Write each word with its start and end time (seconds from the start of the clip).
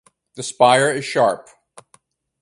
The 0.33 0.41
spire 0.41 0.89
is 0.89 1.05
sharp. 1.05 1.47